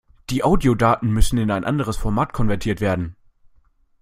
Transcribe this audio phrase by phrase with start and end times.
[0.31, 3.15] Die Audiodaten müssen in ein anderes Format konvertiert werden.